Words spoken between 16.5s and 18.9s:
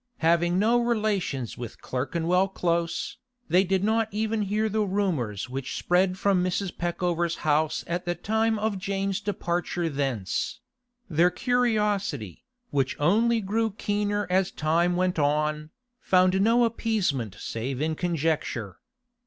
appeasement save in conjecture.